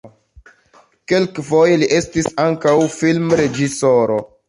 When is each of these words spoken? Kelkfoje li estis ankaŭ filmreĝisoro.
Kelkfoje 1.13 1.77
li 1.83 1.91
estis 1.99 2.33
ankaŭ 2.49 2.77
filmreĝisoro. 2.99 4.23